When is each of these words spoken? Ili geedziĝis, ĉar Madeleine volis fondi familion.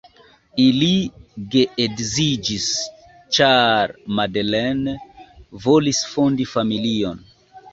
Ili 0.61 0.87
geedziĝis, 1.55 2.65
ĉar 3.39 3.93
Madeleine 4.21 4.97
volis 5.67 6.01
fondi 6.15 6.49
familion. 6.57 7.25